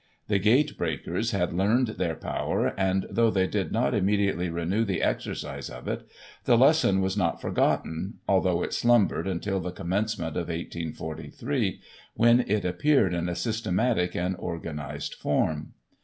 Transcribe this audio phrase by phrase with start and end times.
[0.29, 5.03] The gate breakers had learned their power and though they did not immediately renew the
[5.03, 6.07] exercise of it,
[6.45, 11.81] the lesson was not for gotten, although it slumbered until the commencement of 1843,
[12.15, 15.73] when it appeared in a systematic and organised form.